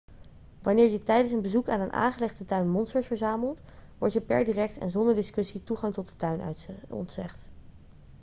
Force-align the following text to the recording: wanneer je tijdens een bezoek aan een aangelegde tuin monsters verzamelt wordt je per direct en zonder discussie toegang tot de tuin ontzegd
wanneer 0.61 0.91
je 0.91 0.97
tijdens 0.97 1.31
een 1.33 1.41
bezoek 1.41 1.69
aan 1.69 1.79
een 1.79 1.91
aangelegde 1.93 2.45
tuin 2.45 2.69
monsters 2.69 3.07
verzamelt 3.07 3.61
wordt 3.97 4.13
je 4.13 4.21
per 4.21 4.43
direct 4.43 4.77
en 4.77 4.91
zonder 4.91 5.15
discussie 5.15 5.63
toegang 5.63 5.93
tot 5.93 6.07
de 6.09 6.15
tuin 6.15 6.41
ontzegd 6.89 7.49